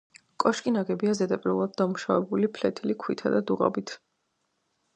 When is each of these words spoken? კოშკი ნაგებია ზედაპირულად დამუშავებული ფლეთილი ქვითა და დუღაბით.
კოშკი 0.43 0.71
ნაგებია 0.77 1.11
ზედაპირულად 1.19 1.75
დამუშავებული 1.81 2.49
ფლეთილი 2.57 2.99
ქვითა 3.05 3.35
და 3.35 3.43
დუღაბით. 3.51 3.95